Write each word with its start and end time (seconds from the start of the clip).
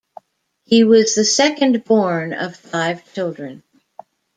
He 0.63 0.83
was 0.83 1.13
the 1.13 1.23
second 1.23 1.83
born 1.83 2.33
of 2.33 2.55
five 2.55 3.13
children. 3.13 3.61